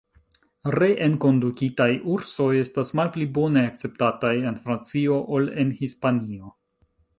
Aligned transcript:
Reenkondukitaj 0.75 1.87
ursoj 2.13 2.47
estas 2.61 2.91
malpli 3.01 3.29
bone 3.37 3.65
akceptataj 3.73 4.33
en 4.53 4.59
Francio 4.65 5.21
ol 5.39 5.49
en 5.65 5.77
Hispanio. 5.83 6.53